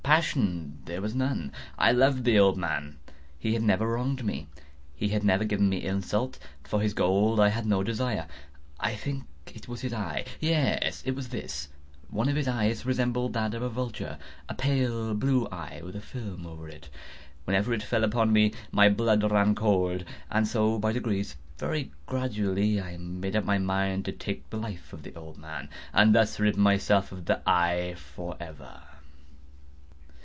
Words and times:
Passion 0.03 0.79
there 0.83 1.01
was 1.01 1.15
none. 1.15 1.53
I 1.77 1.93
loved 1.93 2.25
the 2.25 2.37
old 2.37 2.57
man. 2.57 2.99
He 3.39 3.53
had 3.53 3.63
never 3.63 3.87
wronged 3.87 4.25
me. 4.25 4.49
He 4.93 5.07
had 5.09 5.23
never 5.23 5.45
given 5.45 5.69
me 5.69 5.81
insult. 5.85 6.37
For 6.65 6.81
his 6.81 6.93
gold 6.93 7.39
I 7.39 7.47
had 7.47 7.65
no 7.65 7.81
desire. 7.81 8.27
I 8.77 8.93
think 8.95 9.23
it 9.47 9.69
was 9.69 9.79
his 9.79 9.93
eye! 9.93 10.25
yes, 10.41 11.01
it 11.05 11.15
was 11.15 11.29
this! 11.29 11.69
He 12.11 12.17
had 12.17 12.27
the 12.27 12.51
eye 12.51 12.73
of 13.55 13.61
a 13.61 13.69
vulture—a 13.69 14.53
pale 14.55 15.13
blue 15.13 15.47
eye, 15.49 15.79
with 15.81 15.95
a 15.95 16.01
film 16.01 16.45
over 16.45 16.67
it. 16.67 16.89
Whenever 17.45 17.71
it 17.73 17.81
fell 17.81 18.03
upon 18.03 18.33
me, 18.33 18.51
my 18.69 18.89
blood 18.89 19.23
ran 19.31 19.55
cold; 19.55 20.03
and 20.29 20.45
so 20.45 20.77
by 20.77 20.91
degrees—very 20.91 21.89
gradually—I 22.05 22.97
made 22.97 23.37
up 23.37 23.45
my 23.45 23.59
mind 23.59 24.03
to 24.05 24.11
take 24.11 24.49
the 24.49 24.57
life 24.57 24.91
of 24.91 25.03
the 25.03 25.15
old 25.15 25.37
man, 25.37 25.69
and 25.93 26.13
thus 26.13 26.37
rid 26.37 26.57
myself 26.57 27.13
of 27.13 27.25
the 27.27 27.41
eye 27.49 27.93
forever. 27.95 28.81